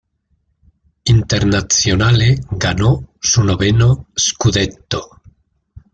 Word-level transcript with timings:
Internazionale 1.05 2.39
ganó 2.49 3.07
su 3.21 3.43
noveno 3.43 4.07
"scudetto". 4.17 5.21